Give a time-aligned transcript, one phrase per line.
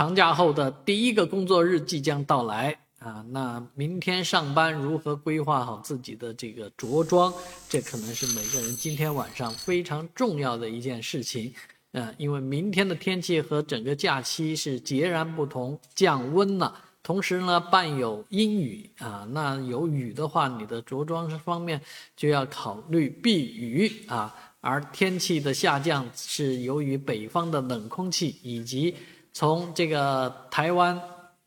[0.00, 7.30] 长假后的第一个工作日即将到来啊，那明天上班如何规划好自己的这个着装？
[7.68, 11.52] 这可能是每个人今天晚上非常重要的一件事情。
[11.92, 19.28] 嗯，因为明天的天气和整个假期是截然不同，降温了，同时呢伴有阴雨啊。
[19.32, 21.78] 那有雨的话，你的着装方面
[22.16, 24.34] 就要考虑避雨啊。
[24.62, 28.94] 而天气的下降是由于北方的冷空气以及
[29.32, 31.00] 从这个台湾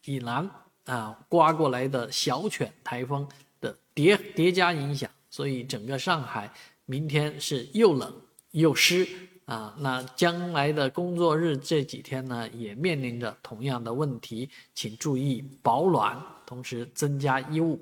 [0.06, 0.50] 以南
[0.86, 3.28] 啊刮过来的小犬台风
[3.62, 6.52] 的叠叠加影响，所以整个上海
[6.86, 8.14] 明天是又冷
[8.52, 9.08] 又湿。
[9.46, 17.78] 啊，那将来的工作日这几天呢，也面临着同样的问题，请注意保暖，同时增加衣物。